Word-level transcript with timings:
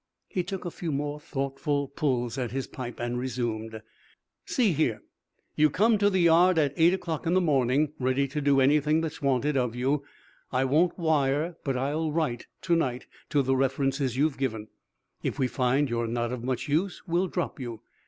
He 0.29 0.41
took 0.41 0.65
a 0.65 0.71
few 0.71 0.91
more 0.91 1.19
thoughtful 1.19 1.87
pulls 1.87 2.35
at 2.39 2.49
his 2.49 2.65
pipe 2.65 2.99
and 2.99 3.19
resumed: 3.19 3.83
"See 4.45 4.73
here, 4.73 5.03
you 5.55 5.69
come 5.69 5.99
to 5.99 6.09
the 6.09 6.21
yard 6.21 6.57
at 6.57 6.73
eight 6.75 6.95
o'clock 6.95 7.27
in 7.27 7.35
the 7.35 7.39
morning, 7.39 7.93
ready 7.99 8.27
to 8.29 8.41
do 8.41 8.59
anything 8.59 9.01
that's 9.01 9.21
wanted 9.21 9.55
of 9.55 9.75
you. 9.75 10.03
I 10.51 10.65
won't 10.65 10.97
wire, 10.97 11.55
but 11.63 11.77
I'll 11.77 12.11
write, 12.11 12.47
to 12.63 12.75
night, 12.75 13.05
to 13.29 13.43
the 13.43 13.55
references 13.55 14.17
you've 14.17 14.39
given. 14.39 14.69
If 15.21 15.37
we 15.37 15.47
find 15.47 15.87
you're 15.87 16.07
not 16.07 16.31
of 16.31 16.43
much 16.43 16.67
use 16.67 17.03
we'll 17.05 17.27
drop 17.27 17.59
you. 17.59 17.81